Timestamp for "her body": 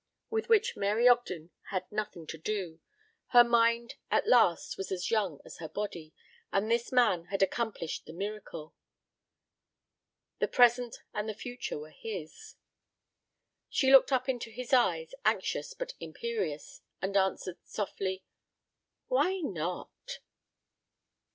5.59-6.11